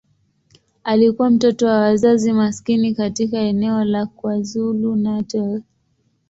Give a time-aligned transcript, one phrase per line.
[0.83, 5.61] Alikuwa mtoto wa wazazi maskini katika eneo la KwaZulu-Natal.